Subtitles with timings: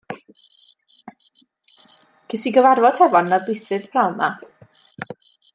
[2.33, 4.35] Ges i gyfarfod hefo'n narlithydd p'nawn 'ma.